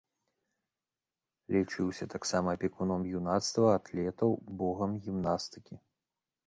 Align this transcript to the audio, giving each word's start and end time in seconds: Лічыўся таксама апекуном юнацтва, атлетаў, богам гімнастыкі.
Лічыўся 1.55 2.05
таксама 2.15 2.47
апекуном 2.57 3.01
юнацтва, 3.21 3.67
атлетаў, 3.79 4.29
богам 4.65 4.91
гімнастыкі. 5.07 5.75